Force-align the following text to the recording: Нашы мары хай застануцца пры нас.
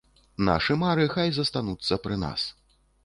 Нашы 0.47 0.77
мары 0.83 1.05
хай 1.15 1.29
застануцца 1.35 2.01
пры 2.07 2.21
нас. 2.25 2.49